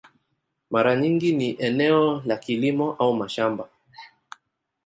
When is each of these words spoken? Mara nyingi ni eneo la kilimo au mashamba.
Mara 0.69 0.95
nyingi 0.95 1.33
ni 1.33 1.55
eneo 1.59 2.21
la 2.25 2.37
kilimo 2.37 2.91
au 2.95 3.13
mashamba. 3.13 3.69